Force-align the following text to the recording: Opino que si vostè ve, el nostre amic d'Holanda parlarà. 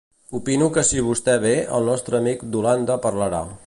Opino 0.37 0.69
que 0.77 0.83
si 0.87 1.03
vostè 1.09 1.37
ve, 1.45 1.53
el 1.81 1.87
nostre 1.93 2.21
amic 2.25 2.49
d'Holanda 2.53 3.01
parlarà. 3.07 3.49